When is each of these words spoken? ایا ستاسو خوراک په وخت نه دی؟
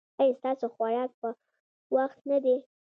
ایا 0.21 0.35
ستاسو 0.39 0.65
خوراک 0.75 1.11
په 1.21 1.27
وخت 1.95 2.19
نه 2.29 2.37
دی؟ 2.43 2.57